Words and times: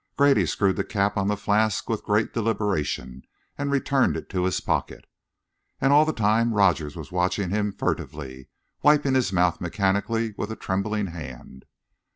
Grady 0.17 0.47
screwed 0.47 0.77
the 0.77 0.83
cap 0.83 1.15
on 1.15 1.27
the 1.27 1.37
flask 1.37 1.87
with 1.87 2.01
great 2.03 2.33
deliberation, 2.33 3.21
and 3.55 3.69
returned 3.69 4.17
it 4.17 4.29
to 4.31 4.45
his 4.45 4.59
pocket. 4.59 5.05
And 5.79 5.93
all 5.93 6.05
the 6.05 6.11
time 6.11 6.55
Rogers 6.55 6.95
was 6.95 7.11
watching 7.11 7.51
him 7.51 7.71
furtively, 7.71 8.47
wiping 8.81 9.13
his 9.13 9.31
mouth 9.31 9.61
mechanically 9.61 10.33
with 10.37 10.51
a 10.51 10.55
trembling 10.55 11.05
hand. 11.05 11.65